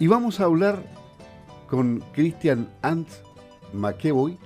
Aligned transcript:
Y 0.00 0.06
vamos 0.06 0.38
a 0.38 0.44
hablar 0.44 0.82
con 1.68 2.02
Christian 2.12 2.68
Ant 2.82 3.08
McEvoy, 3.72 4.38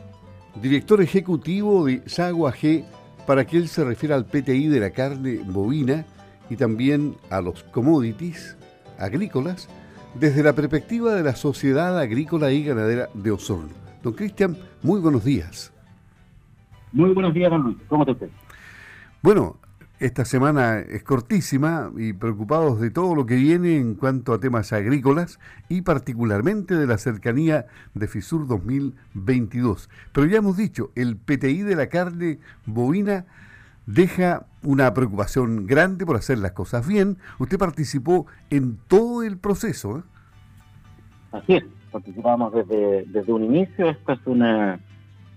director 0.60 1.02
ejecutivo 1.02 1.84
de 1.84 2.02
Sago 2.08 2.48
AG, 2.48 2.84
para 3.26 3.46
que 3.46 3.58
él 3.58 3.68
se 3.68 3.84
refiera 3.84 4.16
al 4.16 4.24
PTI 4.24 4.68
de 4.68 4.80
la 4.80 4.90
carne 4.90 5.40
bovina 5.44 6.06
y 6.48 6.56
también 6.56 7.16
a 7.28 7.42
los 7.42 7.64
commodities 7.64 8.56
agrícolas 8.98 9.68
desde 10.14 10.42
la 10.42 10.54
perspectiva 10.54 11.14
de 11.14 11.22
la 11.22 11.36
Sociedad 11.36 11.98
Agrícola 11.98 12.50
y 12.50 12.64
Ganadera 12.64 13.10
de 13.12 13.30
Osorno. 13.30 13.70
Don 14.02 14.14
Cristian, 14.14 14.56
muy 14.82 15.00
buenos 15.00 15.22
días. 15.22 15.70
Muy 16.92 17.12
buenos 17.12 17.34
días, 17.34 17.50
don 17.50 17.62
Luis. 17.62 17.76
¿Cómo 17.88 18.02
está 18.04 18.12
usted? 18.12 18.30
Bueno, 19.22 19.56
esta 20.02 20.24
semana 20.24 20.80
es 20.80 21.04
cortísima 21.04 21.92
y 21.96 22.12
preocupados 22.12 22.80
de 22.80 22.90
todo 22.90 23.14
lo 23.14 23.24
que 23.24 23.36
viene 23.36 23.76
en 23.76 23.94
cuanto 23.94 24.32
a 24.32 24.40
temas 24.40 24.72
agrícolas 24.72 25.38
y 25.68 25.82
particularmente 25.82 26.74
de 26.74 26.88
la 26.88 26.98
cercanía 26.98 27.66
de 27.94 28.08
FISUR 28.08 28.48
2022. 28.48 29.88
Pero 30.12 30.26
ya 30.26 30.38
hemos 30.38 30.56
dicho, 30.56 30.90
el 30.96 31.16
PTI 31.16 31.62
de 31.62 31.76
la 31.76 31.86
carne 31.86 32.40
bovina 32.66 33.26
deja 33.86 34.46
una 34.64 34.92
preocupación 34.92 35.68
grande 35.68 36.04
por 36.04 36.16
hacer 36.16 36.38
las 36.38 36.50
cosas 36.50 36.88
bien. 36.88 37.16
Usted 37.38 37.56
participó 37.56 38.26
en 38.50 38.78
todo 38.88 39.22
el 39.22 39.38
proceso. 39.38 39.98
¿eh? 39.98 40.02
Así 41.30 41.54
es, 41.54 41.64
participamos 41.92 42.52
desde, 42.52 43.04
desde 43.04 43.32
un 43.32 43.44
inicio. 43.44 43.88
Esta 43.88 44.14
es 44.14 44.20
una 44.26 44.80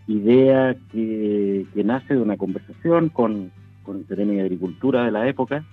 idea 0.07 0.75
que, 0.91 1.67
nace 1.85 2.15
de 2.15 2.21
una 2.21 2.35
conversación 2.35 3.09
con, 3.09 3.51
con 3.85 3.98
el 3.98 4.07
Seremi 4.07 4.35
de 4.35 4.41
Agricultura 4.41 5.05
de 5.05 5.12
la 5.12 5.27
época. 5.27 5.63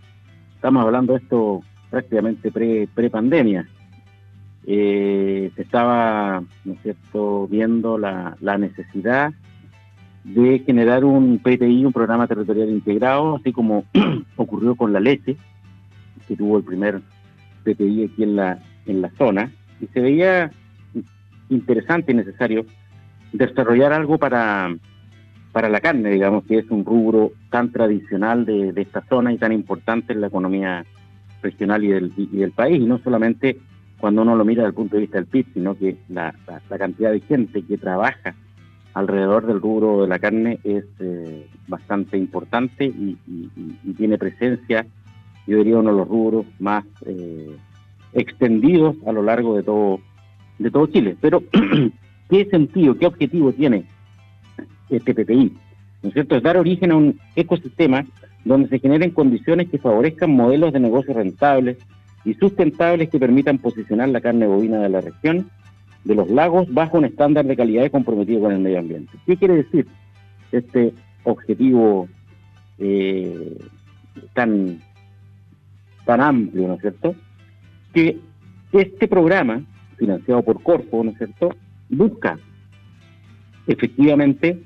Estamos 0.54 0.84
hablando 0.84 1.14
de 1.14 1.20
esto 1.20 1.62
prácticamente 1.90 2.52
pre-pandemia. 2.52 3.66
Eh, 4.64 5.50
se 5.56 5.62
estaba, 5.62 6.42
¿no 6.64 6.72
es 6.72 6.82
cierto?, 6.82 7.48
viendo 7.48 7.98
la, 7.98 8.36
la 8.40 8.58
necesidad 8.58 9.32
de 10.24 10.60
generar 10.60 11.04
un 11.04 11.38
PTI, 11.38 11.84
un 11.84 11.92
programa 11.92 12.28
territorial 12.28 12.68
integrado, 12.68 13.36
así 13.36 13.52
como 13.52 13.84
ocurrió 14.36 14.76
con 14.76 14.92
la 14.92 15.00
leche, 15.00 15.36
que 16.28 16.36
tuvo 16.36 16.58
el 16.58 16.64
primer 16.64 17.00
PTI 17.64 18.04
aquí 18.04 18.22
en 18.22 18.36
la, 18.36 18.62
en 18.86 19.02
la 19.02 19.10
zona, 19.18 19.50
y 19.80 19.86
se 19.88 20.00
veía 20.00 20.50
interesante 21.48 22.12
y 22.12 22.14
necesario 22.14 22.64
desarrollar 23.32 23.92
algo 23.92 24.18
para, 24.18 24.72
para 25.52 25.68
la 25.68 25.80
carne, 25.80 26.10
digamos, 26.10 26.44
que 26.44 26.58
es 26.58 26.70
un 26.70 26.84
rubro 26.84 27.32
tan 27.50 27.70
tradicional 27.70 28.46
de, 28.46 28.72
esta 28.76 29.02
zona 29.08 29.32
y 29.32 29.38
tan 29.38 29.52
importante 29.52 30.14
en 30.14 30.22
la 30.22 30.28
economía 30.28 30.84
regional 31.42 31.84
y 31.84 31.88
del, 31.88 32.12
y 32.16 32.36
del 32.38 32.52
país, 32.52 32.80
y 32.80 32.86
no 32.86 32.98
solamente 32.98 33.58
cuando 34.02 34.22
uno 34.22 34.34
lo 34.34 34.44
mira 34.44 34.62
desde 34.62 34.70
el 34.70 34.74
punto 34.74 34.96
de 34.96 35.02
vista 35.02 35.18
del 35.18 35.26
PIB, 35.26 35.46
sino 35.54 35.78
que 35.78 35.96
la, 36.08 36.34
cantidad 36.76 37.12
de 37.12 37.20
gente 37.20 37.62
que 37.62 37.78
trabaja 37.78 38.34
alrededor 38.94 39.46
del 39.46 39.60
rubro 39.60 40.02
de 40.02 40.08
la 40.08 40.18
carne 40.18 40.58
es 40.64 40.84
eh, 40.98 41.46
bastante 41.68 42.18
importante 42.18 42.84
y, 42.84 43.16
tiene 43.96 44.18
presencia, 44.18 44.84
yo 45.46 45.58
diría, 45.58 45.78
uno 45.78 45.92
de 45.92 45.98
los 45.98 46.08
rubros 46.08 46.46
más 46.58 46.84
eh, 47.06 47.56
extendidos 48.12 48.96
a 49.06 49.12
lo 49.12 49.22
largo 49.22 49.56
de 49.56 49.62
todo, 49.62 50.00
de 50.58 50.70
todo 50.72 50.86
Chile. 50.88 51.16
Pero, 51.20 51.44
¿qué 52.28 52.46
sentido, 52.46 52.98
qué 52.98 53.06
objetivo 53.06 53.52
tiene 53.52 53.84
este 54.90 55.14
PPI? 55.14 55.52
¿No 56.02 56.08
es 56.08 56.14
cierto? 56.14 56.36
Es 56.36 56.42
dar 56.42 56.56
origen 56.56 56.90
a 56.92 56.96
un 56.96 57.20
ecosistema 57.36 58.04
donde 58.44 58.68
se 58.68 58.78
generen 58.78 59.10
condiciones 59.10 59.68
que 59.68 59.78
favorezcan 59.78 60.30
modelos 60.30 60.72
de 60.72 60.80
negocio 60.80 61.14
rentables 61.14 61.78
y 62.24 62.34
sustentables 62.34 63.08
que 63.08 63.18
permitan 63.18 63.58
posicionar 63.58 64.08
la 64.08 64.20
carne 64.20 64.46
bovina 64.46 64.78
de 64.78 64.88
la 64.88 65.00
región 65.00 65.48
de 66.04 66.14
los 66.14 66.28
lagos 66.28 66.72
bajo 66.72 66.98
un 66.98 67.04
estándar 67.04 67.44
de 67.44 67.56
calidad 67.56 67.84
y 67.84 67.90
comprometido 67.90 68.40
con 68.42 68.52
el 68.52 68.58
medio 68.58 68.80
ambiente. 68.80 69.12
¿Qué 69.26 69.36
quiere 69.36 69.56
decir 69.56 69.86
este 70.50 70.92
objetivo 71.24 72.08
eh, 72.78 73.58
tan, 74.34 74.80
tan 76.04 76.20
amplio, 76.20 76.68
¿no 76.68 76.74
es 76.74 76.80
cierto? 76.80 77.14
Que 77.94 78.18
este 78.72 79.06
programa, 79.06 79.62
financiado 79.96 80.42
por 80.42 80.62
Corfo, 80.62 81.04
¿no 81.04 81.12
es 81.12 81.18
cierto?, 81.18 81.54
busca 81.88 82.38
efectivamente 83.66 84.62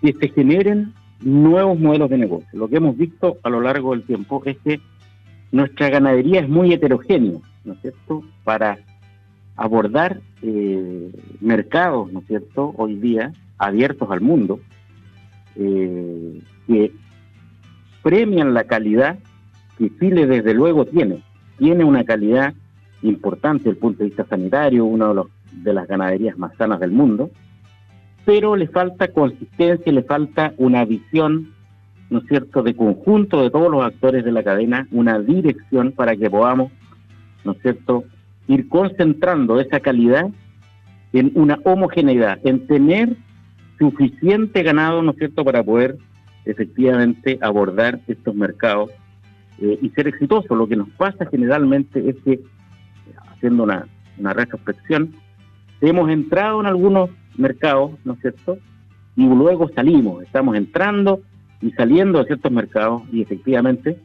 que 0.00 0.12
se 0.12 0.28
generen 0.28 0.92
nuevos 1.20 1.78
modelos 1.78 2.10
de 2.10 2.18
negocio. 2.18 2.48
Lo 2.52 2.68
que 2.68 2.76
hemos 2.76 2.96
visto 2.96 3.38
a 3.42 3.50
lo 3.50 3.60
largo 3.60 3.92
del 3.92 4.04
tiempo 4.04 4.42
es 4.44 4.56
que 4.58 4.80
nuestra 5.52 5.88
ganadería 5.88 6.40
es 6.40 6.48
muy 6.48 6.72
heterogénea, 6.72 7.38
¿no 7.64 7.72
es 7.72 7.80
cierto?, 7.80 8.22
para 8.44 8.78
abordar 9.56 10.20
eh, 10.42 11.10
mercados, 11.40 12.12
¿no 12.12 12.20
es 12.20 12.26
cierto?, 12.26 12.74
hoy 12.76 12.96
día 12.96 13.32
abiertos 13.58 14.10
al 14.10 14.20
mundo, 14.20 14.60
eh, 15.54 16.40
que 16.66 16.92
premian 18.02 18.52
la 18.52 18.64
calidad 18.64 19.18
que 19.78 19.90
Chile 19.98 20.26
desde 20.26 20.54
luego 20.54 20.84
tiene. 20.84 21.22
Tiene 21.58 21.84
una 21.84 22.04
calidad 22.04 22.54
importante 23.02 23.64
desde 23.64 23.70
el 23.70 23.76
punto 23.78 23.98
de 24.00 24.06
vista 24.06 24.26
sanitario, 24.26 24.84
una 24.84 25.12
de, 25.12 25.22
de 25.52 25.72
las 25.72 25.88
ganaderías 25.88 26.36
más 26.36 26.54
sanas 26.56 26.80
del 26.80 26.90
mundo, 26.90 27.30
pero 28.26 28.56
le 28.56 28.66
falta 28.66 29.08
consistencia, 29.08 29.92
le 29.92 30.02
falta 30.02 30.52
una 30.58 30.84
visión, 30.84 31.54
¿no 32.10 32.18
es 32.18 32.26
cierto?, 32.26 32.62
de 32.64 32.74
conjunto 32.74 33.40
de 33.40 33.50
todos 33.50 33.70
los 33.70 33.84
actores 33.84 34.24
de 34.24 34.32
la 34.32 34.42
cadena, 34.42 34.88
una 34.90 35.20
dirección 35.20 35.92
para 35.92 36.16
que 36.16 36.28
podamos, 36.28 36.72
¿no 37.44 37.52
es 37.52 37.62
cierto?, 37.62 38.04
ir 38.48 38.68
concentrando 38.68 39.60
esa 39.60 39.78
calidad 39.78 40.28
en 41.12 41.30
una 41.36 41.60
homogeneidad, 41.64 42.40
en 42.44 42.66
tener 42.66 43.16
suficiente 43.78 44.64
ganado, 44.64 45.02
¿no 45.02 45.12
es 45.12 45.18
cierto?, 45.18 45.44
para 45.44 45.62
poder 45.62 45.96
efectivamente 46.44 47.38
abordar 47.40 48.00
estos 48.08 48.34
mercados 48.34 48.90
eh, 49.60 49.78
y 49.80 49.88
ser 49.90 50.08
exitoso. 50.08 50.56
Lo 50.56 50.66
que 50.66 50.74
nos 50.74 50.88
pasa 50.90 51.26
generalmente 51.26 52.10
es 52.10 52.16
que, 52.24 52.40
haciendo 53.28 53.62
una, 53.62 53.86
una 54.18 54.32
retrospección, 54.32 55.14
hemos 55.80 56.10
entrado 56.10 56.60
en 56.60 56.66
algunos 56.66 57.10
mercados, 57.38 57.92
¿no 58.04 58.14
es 58.14 58.20
cierto?, 58.20 58.58
y 59.16 59.26
luego 59.26 59.70
salimos, 59.74 60.22
estamos 60.22 60.56
entrando 60.56 61.20
y 61.62 61.70
saliendo 61.72 62.18
de 62.18 62.26
ciertos 62.26 62.52
mercados 62.52 63.02
y 63.10 63.22
efectivamente, 63.22 63.98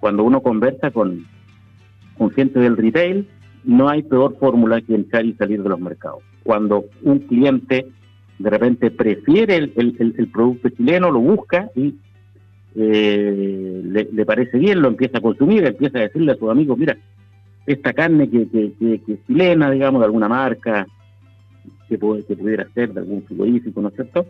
cuando 0.00 0.22
uno 0.22 0.42
conversa 0.42 0.90
con, 0.90 1.26
con 2.18 2.30
gente 2.30 2.60
del 2.60 2.76
retail, 2.76 3.26
no 3.64 3.88
hay 3.88 4.02
peor 4.02 4.36
fórmula 4.38 4.80
que 4.82 4.94
entrar 4.94 5.24
y 5.24 5.32
salir 5.34 5.62
de 5.62 5.68
los 5.70 5.80
mercados. 5.80 6.22
Cuando 6.42 6.84
un 7.02 7.20
cliente 7.20 7.86
de 8.38 8.50
repente 8.50 8.90
prefiere 8.90 9.56
el, 9.56 10.30
producto 10.32 10.68
chileno, 10.68 11.10
lo 11.10 11.20
busca 11.20 11.70
y 11.74 11.94
eh, 12.76 13.80
le, 13.84 14.26
parece 14.26 14.58
bien, 14.58 14.82
lo 14.82 14.88
empieza 14.88 15.18
a 15.18 15.22
consumir, 15.22 15.64
empieza 15.64 15.98
a 15.98 16.02
decirle 16.02 16.32
a 16.32 16.36
sus 16.36 16.50
amigos, 16.50 16.76
mira, 16.76 16.96
esta 17.66 17.92
carne 17.92 18.28
que, 18.28 18.42
es 18.80 19.26
chilena, 19.26 19.70
digamos, 19.70 20.00
de 20.00 20.06
alguna 20.06 20.28
marca, 20.28 20.86
que, 21.88 21.98
pudiera 21.98 22.68
ser 22.74 22.92
de 22.92 23.00
algún 23.00 23.22
frigorífico, 23.22 23.80
¿no 23.80 23.88
es 23.88 23.94
cierto? 23.94 24.26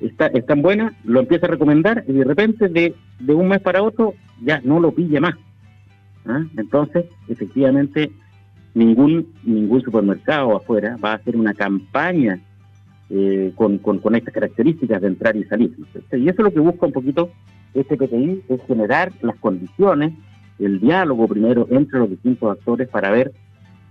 Está, 0.00 0.26
es 0.26 0.46
tan 0.46 0.62
buena, 0.62 0.96
lo 1.04 1.20
empieza 1.20 1.46
a 1.46 1.50
recomendar 1.50 2.04
y 2.06 2.12
de 2.12 2.24
repente 2.24 2.68
de, 2.68 2.94
de 3.18 3.34
un 3.34 3.48
mes 3.48 3.60
para 3.60 3.82
otro 3.82 4.14
ya 4.42 4.60
no 4.62 4.78
lo 4.80 4.92
pilla 4.92 5.20
más. 5.20 5.34
¿ah? 6.26 6.44
Entonces, 6.56 7.06
efectivamente, 7.28 8.12
ningún, 8.74 9.26
ningún 9.42 9.82
supermercado 9.82 10.56
afuera 10.56 10.96
va 11.02 11.12
a 11.12 11.16
hacer 11.16 11.36
una 11.36 11.54
campaña 11.54 12.40
eh, 13.10 13.52
con, 13.56 13.78
con, 13.78 14.14
estas 14.14 14.34
características 14.34 15.00
de 15.00 15.08
entrar 15.08 15.34
y 15.36 15.44
salir. 15.44 15.74
Y 16.12 16.28
eso 16.28 16.38
es 16.38 16.38
lo 16.38 16.52
que 16.52 16.60
busca 16.60 16.86
un 16.86 16.92
poquito 16.92 17.30
este 17.74 17.96
PTI, 17.96 18.42
es 18.48 18.62
generar 18.66 19.12
las 19.22 19.36
condiciones, 19.36 20.12
el 20.58 20.80
diálogo 20.80 21.26
primero 21.26 21.66
entre 21.70 22.00
los 22.00 22.10
distintos 22.10 22.50
actores 22.50 22.88
para 22.88 23.10
ver, 23.10 23.32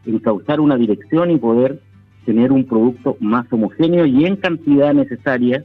encauzar 0.05 0.59
una 0.59 0.77
dirección 0.77 1.31
y 1.31 1.37
poder 1.37 1.81
tener 2.27 2.51
un 2.51 2.65
producto 2.65 3.15
más 3.21 3.45
homogéneo 3.53 4.05
y 4.05 4.25
en 4.25 4.35
cantidad 4.35 4.93
necesaria 4.93 5.63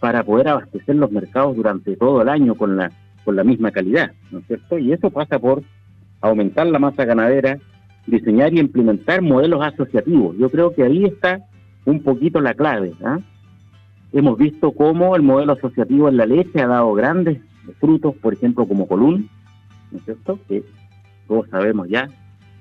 para 0.00 0.24
poder 0.24 0.48
abastecer 0.48 0.96
los 0.96 1.12
mercados 1.12 1.54
durante 1.54 1.94
todo 1.96 2.20
el 2.20 2.28
año 2.28 2.56
con 2.56 2.76
la, 2.76 2.90
con 3.24 3.36
la 3.36 3.44
misma 3.44 3.70
calidad, 3.70 4.10
¿no 4.32 4.40
es 4.40 4.46
cierto? 4.48 4.76
Y 4.76 4.92
eso 4.92 5.10
pasa 5.10 5.38
por 5.38 5.62
aumentar 6.20 6.66
la 6.66 6.80
masa 6.80 7.04
ganadera, 7.04 7.58
diseñar 8.08 8.52
y 8.52 8.58
implementar 8.58 9.22
modelos 9.22 9.64
asociativos. 9.64 10.36
Yo 10.36 10.50
creo 10.50 10.74
que 10.74 10.82
ahí 10.82 11.04
está 11.04 11.46
un 11.84 12.02
poquito 12.02 12.40
la 12.40 12.54
clave. 12.54 12.92
¿ah? 13.04 13.20
Hemos 14.12 14.36
visto 14.36 14.72
cómo 14.72 15.14
el 15.14 15.22
modelo 15.22 15.52
asociativo 15.52 16.08
en 16.08 16.16
la 16.16 16.26
leche 16.26 16.60
ha 16.60 16.66
dado 16.66 16.92
grandes 16.94 17.38
frutos, 17.78 18.16
por 18.16 18.32
ejemplo, 18.32 18.66
como 18.66 18.88
Colún, 18.88 19.30
¿no 19.92 19.98
es 19.98 20.04
cierto? 20.06 20.40
Que 20.48 20.64
todos 21.28 21.48
sabemos 21.50 21.88
ya, 21.88 22.08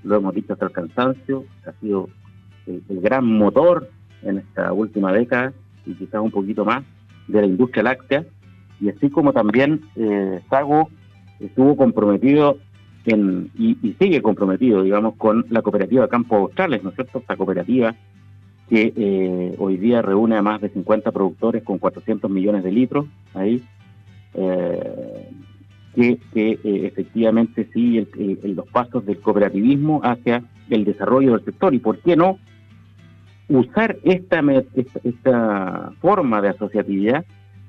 lo 0.04 0.18
hemos 0.18 0.36
dicho 0.36 0.54
hasta 0.54 0.68
el 0.68 0.72
cansancio, 0.72 1.46
ha 1.66 1.72
sido 1.82 2.10
el, 2.68 3.02
gran 3.02 3.26
motor 3.26 3.90
en 4.22 4.40
esta 4.40 4.72
última 4.74 5.12
década 5.12 5.54
y 5.86 5.94
quizás 5.94 6.22
un 6.22 6.32
poquito 6.32 6.66
más 6.66 6.84
de 7.28 7.42
la 7.42 7.48
industria 7.48 7.84
láctea. 7.84 8.26
Y 8.80 8.90
así 8.90 9.10
como 9.10 9.34
también 9.34 9.82
eh, 9.96 10.42
Sago 10.50 10.90
estuvo 11.40 11.76
comprometido 11.76 12.58
en, 13.06 13.52
y, 13.58 13.76
sigue 14.00 14.22
comprometido, 14.22 14.82
digamos, 14.82 15.16
con 15.16 15.46
la 15.50 15.62
cooperativa 15.62 16.08
Campo 16.08 16.38
Australes, 16.38 16.84
¿no 16.84 16.90
es 16.90 16.96
cierto? 16.96 17.20
Esta 17.20 17.36
cooperativa 17.36 17.96
que 18.70 18.94
eh, 18.96 19.56
hoy 19.58 19.78
día 19.78 20.02
reúne 20.02 20.38
a 20.38 20.42
más 20.42 20.62
de 20.62 20.70
50 20.70 21.12
productores 21.12 21.64
con 21.64 21.80
400 21.80 22.32
millones 22.32 22.64
de 22.64 22.72
litros 22.72 23.06
ahí, 23.34 23.62
eh, 24.34 25.30
que, 25.94 26.18
eh, 26.34 26.60
efectivamente 26.64 27.70
sigue 27.72 28.08
los 28.44 28.68
pasos 28.68 29.06
del 29.06 29.20
cooperativismo 29.20 30.02
hacia 30.04 30.44
el 30.70 30.86
desarrollo 30.86 31.34
del 31.34 31.46
sector 31.46 31.74
y, 31.74 31.80
¿por 31.80 32.00
qué 32.00 32.16
no? 32.16 32.40
Usar 33.54 33.98
esta, 34.04 34.42
esta, 35.04 35.92
forma 36.02 36.42
de 36.42 36.50
asociatividad 36.50 37.24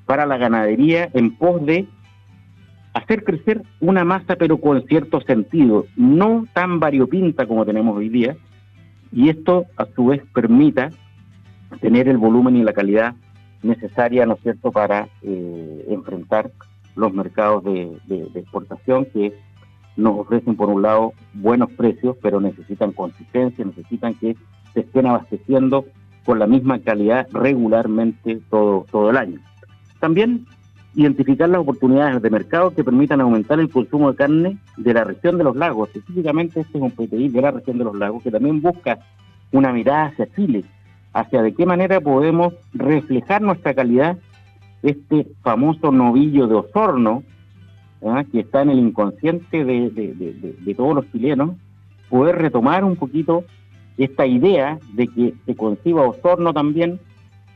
para 0.07 0.25
la 0.25 0.39
ganadería 0.39 1.11
en 1.13 1.37
pos 1.37 1.65
de 1.67 1.87
hacer 2.95 3.23
crecer 3.23 3.61
una 3.81 4.03
masa 4.03 4.37
pero 4.37 4.57
con 4.57 4.87
cierto 4.87 5.21
sentido, 5.21 5.85
no 5.95 6.47
tan 6.55 6.81
variopinta 6.81 7.45
como 7.47 7.67
tenemos 7.67 7.99
hoy 7.99 8.09
día, 8.09 8.35
y 9.13 9.29
esto 9.29 9.67
a 9.77 9.85
su 9.95 10.07
vez 10.07 10.23
permita 10.33 10.89
tener 11.83 12.09
el 12.09 12.17
volumen 12.17 12.57
y 12.57 12.63
la 12.63 12.73
calidad 12.73 13.15
necesaria, 13.63 14.25
¿no 14.25 14.37
cierto?, 14.37 14.73
para 14.73 15.09
eh, 15.21 15.85
enfrentar 15.91 16.51
los 16.97 17.13
mercados 17.13 17.63
de, 17.63 17.99
exportación 18.35 19.05
que 19.05 19.35
nos 19.99 20.19
ofrecen, 20.19 20.57
por 20.57 20.71
un 20.71 20.81
lado, 20.81 21.13
buenos 21.35 21.71
precios, 21.73 22.17
pero 22.23 22.41
necesitan 22.41 22.93
consistencia, 22.93 23.67
necesitan 23.67 24.15
que 24.15 24.35
se 24.75 24.81
estén 24.81 25.07
abasteciendo 25.07 25.87
con 26.25 26.39
la 26.39 26.47
misma 26.47 26.79
calidad 26.81 27.29
regularmente 27.33 28.41
todo, 28.51 28.87
todo 28.91 29.11
el 29.11 29.17
año. 29.17 29.41
También 30.01 30.47
identificar 30.95 31.49
las 31.49 31.61
oportunidades 31.61 32.23
de 32.23 32.31
mercado 32.31 32.71
que 32.71 32.85
permitan 32.85 33.21
aumentar 33.21 33.59
el 33.59 33.71
consumo 33.71 34.11
de 34.11 34.17
carne 34.17 34.59
de 34.77 34.95
la 34.95 35.05
región 35.05 35.39
de 35.39 35.45
los 35.45 35.57
lagos. 35.57 35.89
Específicamente 35.89 36.61
este 36.61 36.79
es 36.79 36.83
un 36.83 36.91
PTI 36.91 37.29
de 37.29 37.43
la 37.43 37.51
región 37.51 37.79
de 37.79 37.85
los 37.85 37.97
lagos 37.97 38.23
que 38.23 38.31
también 38.31 38.61
busca 38.61 38.99
una 39.53 39.73
mirada 39.73 40.07
hacia 40.07 40.33
Chile, 40.35 40.65
hacia 41.13 41.43
de 41.43 41.55
qué 41.55 41.67
manera 41.67 42.01
podemos 42.01 42.55
reflejar 42.73 43.43
nuestra 43.43 43.75
calidad, 43.75 44.17
este 44.83 45.27
famoso 45.43 45.91
novillo 45.91 46.47
de 46.47 46.55
Osorno, 46.55 47.23
¿ah? 48.07 48.25
que 48.31 48.41
está 48.41 48.63
en 48.63 48.71
el 48.71 48.79
inconsciente 48.79 49.65
de, 49.65 49.91
de 49.91 50.75
todos 50.75 50.95
los 50.95 51.11
chilenos, 51.11 51.57
poder 52.09 52.37
retomar 52.37 52.85
un 52.85 52.97
poquito 52.97 53.45
esta 53.97 54.27
idea 54.27 54.79
de 54.93 55.07
que 55.09 55.35
se 55.47 55.55
conciba 55.55 56.09
Osorno 56.09 56.53
también 56.53 57.01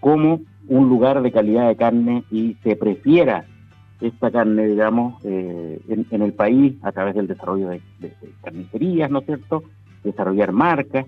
como 0.00 0.40
un 0.68 0.88
lugar 0.88 1.22
de 1.22 1.32
calidad 1.32 1.68
de 1.68 1.76
carne 1.76 2.24
y 2.30 2.56
se 2.62 2.76
prefiera 2.76 3.44
esta 4.00 4.30
carne, 4.30 4.66
digamos, 4.66 5.14
eh, 5.24 5.80
en, 5.88 6.22
el 6.22 6.32
país 6.32 6.74
a 6.82 6.92
través 6.92 7.16
del 7.16 7.26
desarrollo 7.26 7.70
de, 7.70 7.80
carnicerías, 8.42 9.10
¿no 9.10 9.18
es 9.20 9.26
cierto? 9.26 9.64
Desarrollar 10.04 10.52
marcas 10.52 11.06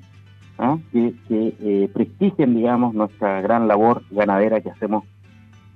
¿ah? 0.59 0.77
que, 0.91 1.15
eh, 1.29 1.88
prestigien, 1.93 2.56
digamos, 2.56 2.94
nuestra 2.94 3.41
gran 3.43 3.69
labor 3.69 4.03
ganadera 4.11 4.61
que 4.61 4.71
hacemos 4.71 5.05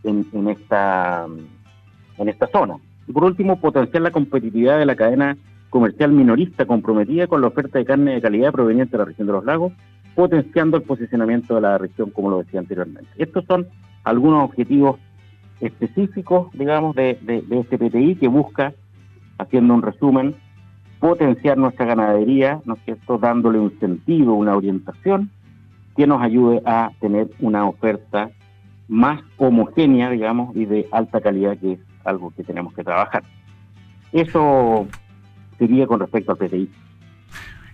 en, 0.02 0.26
en, 0.32 0.48
esta, 0.48 1.26
en 2.18 2.28
esta 2.28 2.48
zona. 2.48 2.78
Y 3.06 3.12
por 3.12 3.24
último, 3.24 3.60
potenciar 3.60 4.02
la 4.02 4.10
competitividad 4.10 4.78
de 4.78 4.86
la 4.86 4.96
cadena 4.96 5.36
comercial 5.74 6.12
minorista 6.12 6.66
comprometida 6.66 7.26
con 7.26 7.40
la 7.40 7.48
oferta 7.48 7.80
de 7.80 7.84
carne 7.84 8.14
de 8.14 8.22
calidad 8.22 8.52
proveniente 8.52 8.92
de 8.92 8.98
la 8.98 9.06
región 9.06 9.26
de 9.26 9.32
los 9.32 9.44
lagos 9.44 9.72
potenciando 10.14 10.76
el 10.76 10.84
posicionamiento 10.84 11.56
de 11.56 11.62
la 11.62 11.78
región, 11.78 12.10
como 12.10 12.30
lo 12.30 12.38
decía 12.44 12.60
anteriormente. 12.60 13.10
Estos 13.16 13.44
son 13.46 13.66
algunos 14.04 14.44
objetivos 14.44 15.00
específicos, 15.60 16.52
digamos, 16.52 16.94
de, 16.94 17.18
este 17.50 17.76
PTI 17.76 18.14
que 18.14 18.28
busca, 18.28 18.72
haciendo 19.36 19.74
un 19.74 19.82
resumen, 19.82 20.36
potenciar 21.00 21.58
nuestra 21.58 21.86
ganadería, 21.86 22.60
¿no 22.66 22.74
es 22.74 22.84
cierto?, 22.84 23.18
dándole 23.18 23.58
un 23.58 23.76
sentido, 23.80 24.34
una 24.34 24.54
orientación 24.54 25.28
que 25.96 26.06
nos 26.06 26.22
ayude 26.22 26.62
a 26.64 26.92
tener 27.00 27.30
una 27.40 27.66
oferta 27.68 28.30
más 28.86 29.20
homogénea, 29.38 30.08
digamos, 30.08 30.54
y 30.54 30.66
de 30.66 30.86
alta 30.92 31.20
calidad, 31.20 31.58
que 31.58 31.72
es 31.72 31.80
algo 32.04 32.30
que 32.30 32.44
tenemos 32.44 32.72
que 32.74 32.84
trabajar. 32.84 33.24
Eso 34.12 34.86
sería 35.58 35.86
con 35.86 36.00
respecto 36.00 36.32
al 36.32 36.38
PTI. 36.38 36.68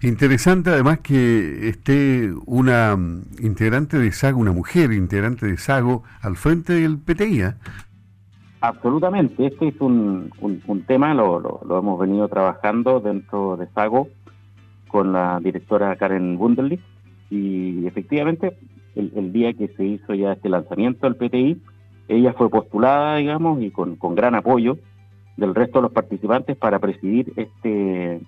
Interesante 0.03 0.71
además 0.71 1.01
que 1.01 1.69
esté 1.69 2.33
una 2.47 2.97
mm, 2.97 3.23
integrante 3.43 3.99
de 3.99 4.11
SAGO, 4.13 4.41
una 4.41 4.53
mujer 4.53 4.93
integrante 4.93 5.47
de 5.47 5.59
SAGO, 5.59 6.05
al 6.23 6.37
frente 6.37 6.73
del 6.73 6.99
PTI. 6.99 7.43
¿eh? 7.43 7.55
Absolutamente, 8.63 9.47
este 9.47 9.69
es 9.69 9.81
un, 9.81 10.31
un, 10.41 10.83
tema, 10.83 11.13
lo, 11.13 11.41
lo, 11.41 11.79
hemos 11.79 12.01
venido 12.01 12.29
trabajando 12.29 13.01
dentro 13.01 13.59
de 13.59 13.67
SAGO 13.69 14.09
con 14.89 15.13
la 15.13 15.39
directora 15.43 15.95
Karen 15.97 16.37
Wunderlich 16.39 16.81
y 17.29 17.87
efectivamente 17.87 18.57
el, 18.97 19.13
el, 19.15 19.33
día 19.33 19.53
que 19.53 19.69
se 19.69 19.85
hizo 19.85 20.15
ya 20.15 20.33
este 20.33 20.49
lanzamiento 20.49 21.07
del 21.07 21.17
PTI, 21.17 21.63
ella 22.09 22.33
fue 22.33 22.49
postulada, 22.49 23.17
digamos, 23.17 23.63
y 23.63 23.71
con, 23.71 23.97
con 23.97 24.15
gran 24.15 24.35
apoyo 24.35 24.79
del 25.41 25.55
resto 25.55 25.79
de 25.79 25.83
los 25.83 25.93
participantes 25.93 26.57
para 26.57 26.79
presidir 26.79 27.33
este 27.37 28.21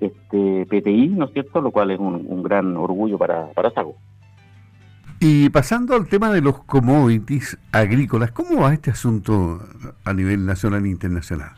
este 0.00 0.64
PTI, 0.66 1.08
¿no 1.08 1.26
es 1.26 1.32
cierto? 1.32 1.60
Lo 1.60 1.70
cual 1.70 1.90
es 1.90 1.98
un, 1.98 2.42
gran 2.42 2.76
orgullo 2.76 3.18
para, 3.18 3.48
para 3.48 3.70
Sago. 3.70 3.96
Y 5.20 5.50
pasando 5.50 5.96
al 5.96 6.06
tema 6.06 6.30
de 6.30 6.40
los 6.40 6.62
commodities 6.62 7.58
agrícolas, 7.72 8.30
¿cómo 8.30 8.60
va 8.60 8.72
este 8.72 8.92
asunto 8.92 9.60
a 10.04 10.14
nivel 10.14 10.46
nacional 10.46 10.84
e 10.86 10.88
internacional? 10.88 11.50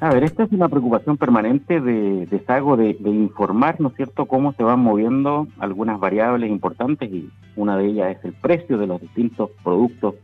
A 0.00 0.10
ver, 0.10 0.24
esta 0.24 0.44
es 0.44 0.52
una 0.52 0.68
preocupación 0.68 1.16
permanente 1.16 1.80
de, 1.80 2.26
de 2.26 2.44
Sago 2.44 2.76
de, 2.76 2.96
informar, 3.04 3.80
¿no 3.80 3.88
es 3.88 3.94
cierto?, 3.96 4.26
cómo 4.26 4.52
se 4.52 4.62
van 4.62 4.80
moviendo 4.80 5.48
algunas 5.58 5.98
variables 5.98 6.50
importantes 6.50 7.10
y 7.10 7.30
una 7.56 7.76
de 7.76 7.86
ellas 7.86 8.16
es 8.16 8.24
el 8.24 8.32
precio 8.32 8.78
de 8.78 8.86
los 8.86 9.00
distintos 9.00 9.50
productos, 9.62 10.14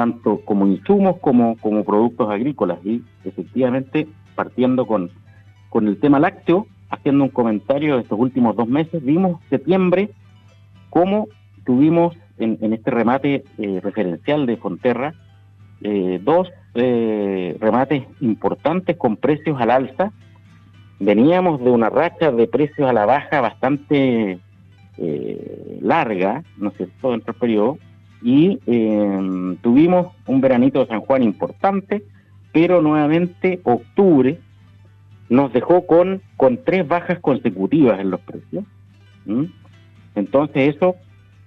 tanto 0.00 0.40
como 0.46 0.66
insumos 0.66 1.18
como, 1.20 1.56
como 1.58 1.84
productos 1.84 2.30
agrícolas. 2.30 2.78
Y 2.84 3.02
efectivamente, 3.24 4.08
partiendo 4.34 4.86
con 4.86 5.10
con 5.70 5.86
el 5.86 5.98
tema 5.98 6.18
lácteo, 6.18 6.66
haciendo 6.90 7.24
un 7.24 7.30
comentario 7.30 7.94
de 7.94 8.02
estos 8.02 8.18
últimos 8.18 8.56
dos 8.56 8.68
meses, 8.68 9.02
vimos 9.02 9.40
septiembre 9.48 10.10
cómo 10.90 11.28
tuvimos 11.64 12.14
en, 12.38 12.72
este 12.72 12.90
remate 12.90 13.44
eh, 13.58 13.80
referencial 13.82 14.46
de 14.46 14.56
Fonterra 14.56 15.14
eh, 15.82 16.20
dos 16.22 16.48
eh, 16.74 17.56
remates 17.60 18.04
importantes 18.20 18.96
con 18.96 19.16
precios 19.16 19.60
al 19.60 19.70
alza. 19.70 20.12
Veníamos 20.98 21.62
de 21.62 21.70
una 21.70 21.88
racha 21.88 22.32
de 22.32 22.46
precios 22.48 22.88
a 22.88 22.92
la 22.92 23.06
baja 23.06 23.40
bastante 23.40 24.40
larga, 25.80 26.42
¿no 26.58 26.68
es 26.68 26.76
cierto?, 26.76 27.12
dentro 27.12 27.32
del 27.32 27.40
periodo, 27.40 27.78
y 28.22 28.58
tuvimos 29.62 30.08
un 30.26 30.40
veranito 30.40 30.80
de 30.80 30.86
San 30.86 31.00
Juan 31.00 31.22
importante, 31.22 32.02
pero 32.52 32.82
nuevamente 32.82 33.60
octubre 33.64 34.38
nos 35.28 35.52
dejó 35.52 35.86
con, 35.86 36.20
con 36.36 36.58
tres 36.64 36.86
bajas 36.86 37.18
consecutivas 37.20 38.00
en 38.00 38.10
los 38.10 38.20
precios. 38.20 38.64
Entonces 40.14 40.74
eso 40.74 40.96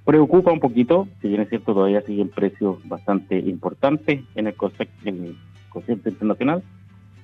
preocupa 0.05 0.51
un 0.51 0.59
poquito, 0.59 1.07
si 1.21 1.27
bien 1.27 1.41
es 1.41 1.49
cierto 1.49 1.73
todavía 1.73 2.01
siguen 2.01 2.29
precios 2.29 2.77
bastante 2.87 3.37
importantes 3.37 4.21
en 4.35 4.47
el, 4.47 4.55
en 5.05 5.35
concierto 5.69 6.09
internacional, 6.09 6.63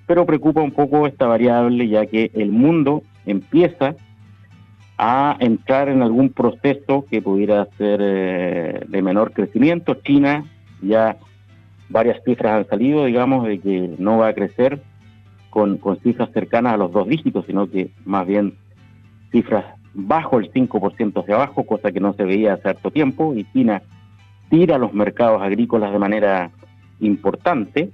pero 0.06 0.26
preocupa 0.26 0.62
un 0.62 0.72
poco 0.72 1.08
esta 1.08 1.28
variable 1.28 1.88
ya 1.88 2.06
que 2.06 2.32
el 2.34 2.52
mundo 2.52 3.04
empieza 3.26 3.96
a 5.02 5.38
entrar 5.40 5.88
en 5.88 6.02
algún 6.02 6.30
proceso 6.30 7.06
que 7.10 7.22
pudiera 7.22 7.66
ser 7.78 8.02
eh, 8.04 8.86
de 8.86 9.02
menor 9.02 9.32
crecimiento. 9.32 9.94
China 9.94 10.44
ya 10.82 11.16
varias 11.88 12.22
cifras 12.26 12.52
han 12.52 12.68
salido, 12.68 13.06
digamos, 13.06 13.48
de 13.48 13.60
que 13.60 13.96
no 13.98 14.18
va 14.18 14.28
a 14.28 14.34
crecer 14.34 14.82
con, 15.50 15.78
con 15.78 15.98
cifras 16.02 16.30
cercanas 16.34 16.74
a 16.74 16.78
los 16.78 16.92
dos 16.92 17.08
dígitos, 17.08 17.46
sino 17.46 17.70
que 17.70 17.92
más 18.04 18.28
bien 18.28 18.56
cifras 19.32 19.64
bajo 19.94 20.38
el 20.38 20.52
5% 20.52 21.22
hacia 21.22 21.36
abajo, 21.36 21.66
cosa 21.66 21.94
que 21.94 22.02
no 22.02 22.12
se 22.14 22.26
veía 22.26 22.56
hace 22.56 22.68
harto 22.68 22.92
tiempo, 22.92 23.34
y 23.34 23.46
China 23.54 23.82
tira 24.50 24.78
los 24.78 24.94
mercados 24.94 25.42
agrícolas 25.42 25.94
de 25.94 26.00
manera 26.00 26.52
importante. 27.00 27.90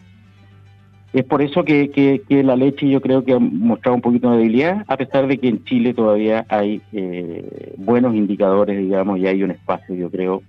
Es 1.16 1.24
por 1.24 1.42
eso 1.42 1.64
que, 1.64 1.92
que, 2.28 2.44
la 2.44 2.58
leche 2.58 2.90
yo 2.90 3.00
creo 3.00 3.24
que 3.24 3.32
ha 3.32 3.40
mostrado 3.40 3.96
un 3.96 4.02
poquito 4.02 4.30
de 4.32 4.38
debilidad, 4.40 4.84
a 4.86 4.98
pesar 4.98 5.28
de 5.28 5.38
que 5.38 5.48
en 5.48 5.64
Chile 5.64 5.94
todavía 5.94 6.46
hay 6.50 6.82
eh, 6.92 7.74
buenos 7.78 8.14
indicadores, 8.16 8.78
digamos, 8.78 9.18
y 9.20 9.26
hay 9.26 9.42
un 9.42 9.52
espacio, 9.52 9.96
yo 9.96 10.12
creo, 10.12 10.44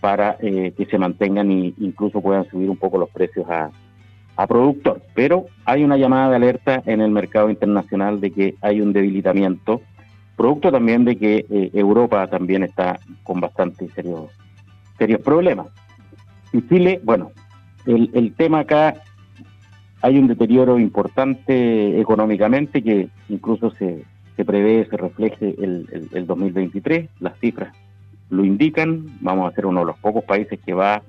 para 0.00 0.36
eh, 0.38 0.72
que 0.76 0.86
se 0.86 0.96
mantengan 0.96 1.50
e 1.50 1.74
incluso 1.78 2.20
puedan 2.20 2.48
subir 2.48 2.70
un 2.70 2.76
poco 2.76 2.98
los 2.98 3.10
precios 3.10 3.50
a, 3.50 3.72
a 4.36 4.46
productor, 4.46 5.02
pero 5.12 5.46
hay 5.64 5.82
una 5.82 5.96
llamada 5.96 6.30
de 6.30 6.36
alerta 6.36 6.84
en 6.86 7.00
el 7.00 7.10
mercado 7.10 7.50
internacional 7.50 8.20
de 8.20 8.30
que 8.30 8.54
hay 8.60 8.80
un 8.80 8.92
debilitamiento, 8.92 9.82
producto 10.36 10.70
también 10.70 11.04
de 11.04 11.16
que 11.16 11.46
eh, 11.50 11.70
Europa 11.74 12.28
también 12.28 12.62
está 12.62 13.00
con 13.24 13.40
bastante 13.40 13.88
serios, 13.88 14.30
serios 14.98 15.20
problemas. 15.20 15.66
Y 16.52 16.62
Chile, 16.68 17.00
bueno, 17.02 17.32
el, 17.86 18.08
el 18.14 18.32
tema 18.34 18.60
acá 18.60 19.02
hay 20.02 20.18
un 20.18 20.28
deterioro 20.28 20.78
importante 20.78 22.00
económicamente 22.00 22.82
que 22.82 23.08
incluso 23.28 23.70
se, 23.72 24.04
se 24.36 24.44
prevé 24.44 24.86
se 24.88 24.96
refleje 24.96 25.54
el, 25.58 26.08
el, 26.12 26.26
2023. 26.26 27.08
Las 27.20 27.38
cifras 27.38 27.74
lo 28.30 28.44
indican. 28.44 29.06
Vamos 29.20 29.50
a 29.50 29.54
ser 29.54 29.66
uno 29.66 29.80
de 29.80 29.86
los 29.86 29.98
pocos 29.98 30.24
países 30.24 30.60
que 30.64 30.74
va 30.74 31.02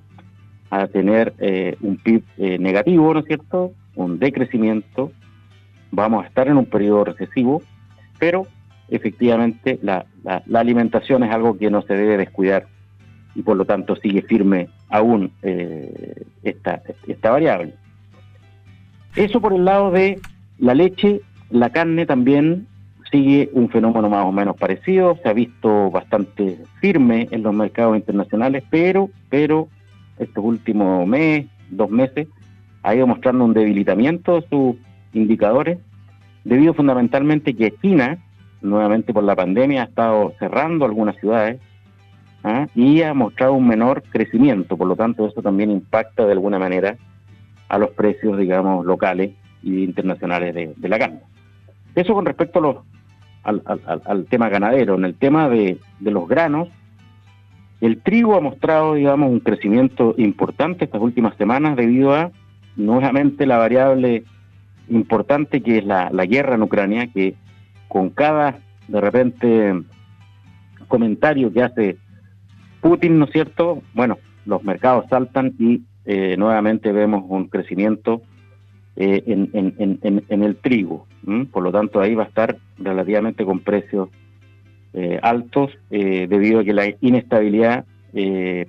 a 0.70 0.88
tener 0.88 1.34
eh, 1.40 1.78
un 1.82 1.98
PIB 1.98 2.24
eh, 2.38 2.58
negativo, 2.60 3.14
¿no 3.14 3.20
es 3.20 3.26
cierto? 3.26 3.74
Un 3.96 4.20
decrecimiento. 4.20 5.12
Vamos 5.92 6.24
a 6.24 6.28
estar 6.28 6.48
en 6.48 6.58
un 6.58 6.66
periodo 6.66 7.06
recesivo, 7.06 7.62
pero 8.20 8.48
efectivamente 8.90 9.80
la, 9.82 10.06
la, 10.24 10.60
alimentación 10.60 11.24
es 11.24 11.32
algo 11.32 11.58
que 11.58 11.70
no 11.70 11.82
se 11.82 11.94
debe 11.94 12.18
descuidar 12.18 12.68
y 13.36 13.42
por 13.42 13.58
lo 13.58 13.66
tanto 13.66 13.96
sigue 13.98 14.22
firme 14.22 14.70
aún 14.90 15.32
eh, 15.42 16.24
esta, 16.44 16.82
esta 17.06 17.32
variable. 17.32 17.74
Eso 19.16 19.42
por 19.42 19.54
el 19.54 19.66
lado 19.66 19.92
de 19.92 20.20
la 20.60 20.74
leche, 20.74 21.22
la 21.50 21.70
carne 21.70 22.06
también 22.06 22.68
sigue 23.12 23.50
un 23.54 23.70
fenómeno 23.70 24.10
más 24.10 24.26
o 24.26 24.32
menos 24.32 24.56
parecido, 24.58 25.18
se 25.22 25.30
ha 25.30 25.34
visto 25.34 25.90
bastante 25.92 26.58
firme 26.82 27.28
en 27.32 27.44
los 27.44 27.54
mercados 27.54 27.96
internacionales, 27.96 28.64
pero, 28.70 29.10
pero 29.30 29.68
estos 30.20 30.44
últimos 30.44 31.08
mes, 31.08 31.46
dos 31.70 31.90
meses, 31.90 32.28
ha 32.84 32.96
ido 32.96 33.08
mostrando 33.08 33.46
un 33.46 33.54
debilitamiento 33.54 34.36
de 34.36 34.48
sus 34.48 34.76
indicadores, 35.14 35.80
debido 36.44 36.74
fundamentalmente 36.74 37.56
que 37.56 37.74
China, 37.82 38.18
nuevamente 38.62 39.14
por 39.14 39.24
la 39.24 39.36
pandemia, 39.36 39.84
ha 39.84 39.86
estado 39.86 40.34
cerrando 40.40 40.86
algunas 40.86 41.16
ciudades 41.18 41.60
¿ah? 42.44 42.68
y 42.76 43.02
ha 43.02 43.14
mostrado 43.14 43.54
un 43.54 43.68
menor 43.68 44.04
crecimiento, 44.04 44.78
por 44.78 44.88
lo 44.88 44.96
tanto 44.96 45.28
eso 45.28 45.42
también 45.42 45.72
impacta 45.72 46.26
de 46.26 46.32
alguna 46.32 46.60
manera 46.60 46.98
a 47.70 47.78
los 47.78 47.92
precios, 47.92 48.38
digamos, 48.38 48.86
locales 48.86 49.32
y 49.64 49.84
internacionales 49.84 50.54
de, 50.76 50.90
la 50.90 51.00
carne. 51.00 51.20
Eso 51.96 52.14
con 52.14 52.26
respecto 52.26 52.60
a 52.60 52.62
los, 52.62 52.78
al, 53.44 54.26
tema 54.30 54.50
ganadero. 54.50 54.96
En 54.96 55.06
el 55.06 55.16
tema 55.16 55.50
de, 55.50 55.80
los 56.00 56.28
granos, 56.28 56.70
el 57.82 58.02
trigo 58.02 58.36
ha 58.36 58.42
mostrado, 58.42 58.96
digamos, 58.96 59.30
un 59.30 59.40
crecimiento 59.40 60.16
importante 60.18 60.86
estas 60.86 61.02
últimas 61.02 61.36
semanas 61.38 61.76
debido 61.76 62.14
a, 62.14 62.32
nuevamente, 62.76 63.46
la 63.46 63.58
variable 63.58 64.24
importante 64.90 65.62
que 65.62 65.80
es 65.80 65.86
la, 65.86 66.10
la 66.12 66.26
guerra 66.26 66.56
en 66.56 66.64
Ucrania, 66.64 67.08
que 67.08 67.36
con 67.88 68.10
cada, 68.10 68.60
de 68.88 69.02
repente, 69.02 69.74
comentario 70.88 71.52
que 71.52 71.64
hace 71.64 71.98
Putin, 72.82 73.20
¿no 73.20 73.26
es 73.26 73.32
cierto? 73.32 73.82
Bueno, 73.94 74.18
los 74.46 74.64
mercados 74.64 75.06
saltan 75.10 75.54
y 75.60 75.82
eh, 76.10 76.38
nuevamente 76.38 76.94
vemos 76.94 77.26
un 77.28 77.50
crecimiento 77.50 78.22
eh, 78.96 79.24
en, 79.28 80.44
el 80.44 80.56
trigo. 80.56 81.06
Por 81.52 81.64
lo 81.64 81.72
tanto, 81.74 82.00
ahí 82.00 82.16
va 82.16 82.24
a 82.24 82.28
estar 82.28 82.56
relativamente 82.78 83.44
con 83.44 83.60
precios 83.60 84.08
eh, 84.94 85.20
altos 85.22 85.78
debido 85.90 86.62
a 86.62 86.64
que 86.64 86.74
la 86.74 86.86
inestabilidad 87.02 87.84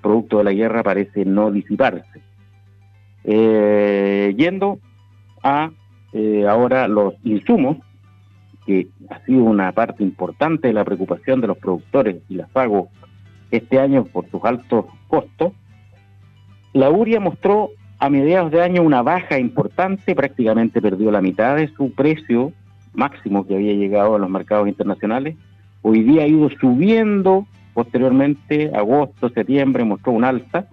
producto 0.02 0.38
de 0.38 0.44
la 0.44 0.52
guerra 0.52 0.82
parece 0.82 1.24
no 1.24 1.52
disiparse. 1.52 2.20
yendo 3.24 4.80
a 5.44 5.70
ahora 6.48 6.88
los 6.88 7.14
insumos, 7.22 7.76
que 8.66 8.88
ha 9.10 9.24
sido 9.24 9.44
una 9.44 9.70
parte 9.70 10.02
importante 10.02 10.66
de 10.66 10.74
la 10.74 10.84
preocupación 10.84 11.40
de 11.40 11.46
los 11.46 11.58
productores 11.58 12.16
y 12.28 12.34
las 12.34 12.50
pagos 12.50 12.88
este 13.52 13.78
año 13.78 14.04
por 14.04 14.28
sus 14.28 14.44
altos 14.44 14.86
costos, 15.06 15.52
la 16.78 16.90
URIA 16.90 17.18
mostró 17.18 17.70
a 17.98 18.08
mediados 18.08 18.52
de 18.52 18.62
año 18.62 18.82
una 18.82 19.02
baja 19.02 19.36
importante, 19.36 20.14
prácticamente 20.14 20.80
perdió 20.80 21.10
la 21.10 21.20
mitad 21.20 21.56
de 21.56 21.66
su 21.74 21.90
precio 21.90 22.52
máximo 22.94 23.44
que 23.44 23.56
había 23.56 23.72
llegado 23.72 24.14
a 24.14 24.18
los 24.20 24.30
mercados 24.30 24.68
internacionales. 24.68 25.34
Hoy 25.82 26.04
día 26.04 26.22
ha 26.22 26.28
ido 26.28 26.48
subiendo 26.60 27.48
posteriormente, 27.74 28.70
agosto, 28.72 29.28
septiembre 29.28 29.82
mostró 29.82 30.12
un 30.12 30.22
alza, 30.22 30.66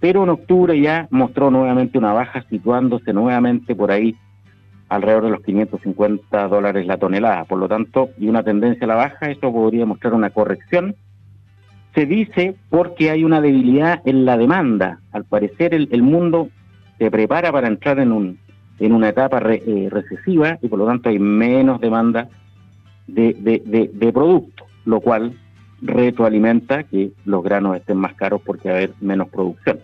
pero 0.00 0.22
en 0.22 0.30
octubre 0.30 0.80
ya 0.80 1.06
mostró 1.10 1.50
nuevamente 1.50 1.98
una 1.98 2.14
baja, 2.14 2.42
situándose 2.48 3.12
nuevamente 3.12 3.74
por 3.74 3.92
ahí 3.92 4.16
alrededor 4.88 5.24
de 5.24 5.30
los 5.30 5.42
550 5.42 6.48
dólares 6.48 6.86
la 6.86 6.96
tonelada. 6.96 7.44
Por 7.44 7.58
lo 7.58 7.68
tanto, 7.68 8.08
y 8.18 8.28
una 8.28 8.42
tendencia 8.42 8.86
a 8.86 8.88
la 8.88 8.94
baja, 8.94 9.30
eso 9.30 9.52
podría 9.52 9.84
mostrar 9.84 10.14
una 10.14 10.30
corrección 10.30 10.96
se 11.94 12.06
dice 12.06 12.56
porque 12.68 13.10
hay 13.10 13.24
una 13.24 13.40
debilidad 13.40 14.00
en 14.04 14.24
la 14.24 14.36
demanda. 14.36 15.00
Al 15.12 15.24
parecer 15.24 15.74
el, 15.74 16.02
mundo 16.02 16.48
se 16.98 17.10
prepara 17.10 17.50
para 17.50 17.68
entrar 17.68 17.98
en, 17.98 18.12
un, 18.12 18.38
en 18.78 18.92
una 18.92 19.08
etapa 19.08 19.40
eh, 19.50 19.88
recesiva 19.90 20.58
y 20.62 20.68
por 20.68 20.78
lo 20.78 20.86
tanto 20.86 21.08
hay 21.08 21.18
menos 21.18 21.80
demanda 21.80 22.28
de, 23.06 23.34
de, 23.34 23.90
de, 23.92 24.12
productos, 24.12 24.68
lo 24.84 25.00
cual 25.00 25.36
retroalimenta 25.82 26.84
que 26.84 27.10
los 27.24 27.42
granos 27.42 27.76
estén 27.76 27.96
más 27.96 28.14
caros 28.14 28.40
porque 28.44 28.68
va 28.68 28.74
a 28.74 28.78
haber 28.78 28.92
menos 29.00 29.28
producción. 29.28 29.80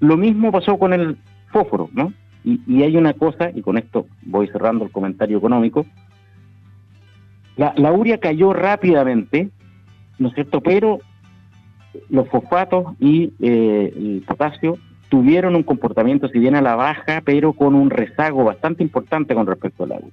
Lo 0.00 0.16
mismo 0.16 0.52
pasó 0.52 0.78
con 0.78 0.92
el 0.92 1.16
fósforo, 1.50 1.88
¿no? 1.92 2.12
Y, 2.44 2.82
hay 2.82 2.96
una 2.96 3.14
cosa, 3.14 3.50
y 3.54 3.62
con 3.62 3.78
esto 3.78 4.06
voy 4.22 4.46
cerrando 4.48 4.84
el 4.84 4.92
comentario 4.92 5.38
económico, 5.38 5.86
la, 7.56 7.72
la 7.76 7.90
uria 7.90 8.18
cayó 8.18 8.52
rápidamente, 8.52 9.48
¿no 10.18 10.28
es 10.28 10.34
cierto? 10.34 10.60
Pero 10.60 10.98
los 12.10 12.28
fosfatos 12.28 12.94
y 13.00 13.32
eh, 13.40 13.92
el 13.96 14.24
potasio 14.26 14.78
tuvieron 15.08 15.54
un 15.54 15.62
comportamiento, 15.62 16.28
si 16.28 16.38
bien 16.38 16.56
a 16.56 16.62
la 16.62 16.74
baja, 16.74 17.22
pero 17.24 17.52
con 17.52 17.74
un 17.74 17.90
rezago 17.90 18.44
bastante 18.44 18.82
importante 18.82 19.34
con 19.34 19.46
respecto 19.46 19.84
al 19.84 19.92
agua. 19.92 20.10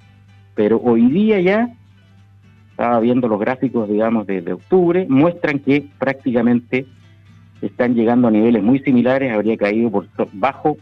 Pero 0.53 0.79
hoy 0.83 1.09
día 1.09 1.39
ya, 1.39 1.69
estaba 2.69 3.00
viendo 3.00 3.27
los 3.27 3.39
gráficos, 3.39 3.89
digamos, 3.89 4.27
de, 4.27 4.53
octubre, 4.53 5.05
muestran 5.09 5.59
que 5.59 5.88
prácticamente 5.97 6.85
están 7.61 7.95
llegando 7.95 8.27
a 8.27 8.31
niveles 8.31 8.63
muy 8.63 8.79
similares, 8.79 9.33
habría 9.33 9.57
caído 9.57 9.91
por 9.91 10.07
bajo 10.33 10.77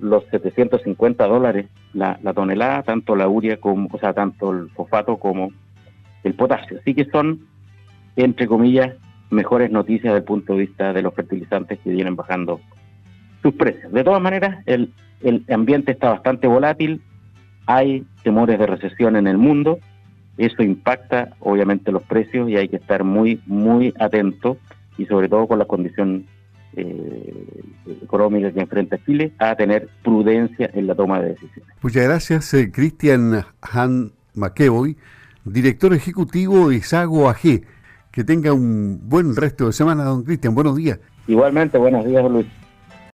los 0.00 0.24
750 0.30 1.26
dólares 1.26 1.66
la, 1.92 2.18
la 2.22 2.34
tonelada, 2.34 2.82
tanto 2.82 3.14
la 3.14 3.28
uria 3.28 3.58
como, 3.58 3.88
o 3.92 3.98
sea, 3.98 4.12
tanto 4.12 4.50
el 4.52 4.70
fosfato 4.70 5.16
como 5.16 5.50
el 6.24 6.34
potasio. 6.34 6.78
Así 6.80 6.94
que 6.94 7.04
son, 7.06 7.40
entre 8.16 8.46
comillas, 8.46 8.94
mejores 9.30 9.70
noticias 9.70 10.04
desde 10.04 10.18
el 10.18 10.24
punto 10.24 10.54
de 10.54 10.60
vista 10.60 10.92
de 10.92 11.02
los 11.02 11.14
fertilizantes 11.14 11.78
que 11.80 11.90
vienen 11.90 12.16
bajando 12.16 12.60
sus 13.42 13.54
precios. 13.54 13.92
De 13.92 14.04
todas 14.04 14.22
maneras, 14.22 14.62
el, 14.66 14.92
el 15.22 15.44
ambiente 15.50 15.92
está 15.92 16.10
bastante 16.10 16.46
volátil, 16.46 17.02
hay 17.66 18.06
temores 18.22 18.58
de 18.58 18.66
recesión 18.66 19.16
en 19.16 19.26
el 19.26 19.38
mundo, 19.38 19.78
eso 20.36 20.62
impacta 20.62 21.30
obviamente 21.40 21.92
los 21.92 22.02
precios 22.02 22.48
y 22.48 22.56
hay 22.56 22.68
que 22.68 22.76
estar 22.76 23.04
muy, 23.04 23.40
muy 23.46 23.94
atento 23.98 24.58
y 24.98 25.06
sobre 25.06 25.28
todo 25.28 25.46
con 25.46 25.58
la 25.58 25.64
condición 25.64 26.26
eh, 26.76 27.62
económica 28.02 28.50
que 28.50 28.60
enfrenta 28.60 28.98
Chile, 29.04 29.32
a 29.38 29.54
tener 29.54 29.88
prudencia 30.02 30.70
en 30.74 30.86
la 30.86 30.94
toma 30.94 31.20
de 31.20 31.28
decisiones. 31.30 31.72
Muchas 31.80 32.04
gracias, 32.04 32.54
eh, 32.54 32.70
Cristian 32.72 33.44
Han 33.62 34.12
McEvoy, 34.34 34.96
director 35.44 35.94
ejecutivo 35.94 36.70
de 36.70 36.82
Sago 36.82 37.28
AG. 37.28 37.62
Que 38.14 38.22
tenga 38.22 38.52
un 38.52 39.00
buen 39.08 39.34
resto 39.34 39.66
de 39.66 39.72
semana, 39.72 40.04
don 40.04 40.22
Cristian. 40.22 40.54
Buenos 40.54 40.76
días. 40.76 41.00
Igualmente, 41.26 41.78
buenos 41.78 42.04
días, 42.04 42.24
Luis. 42.30 42.46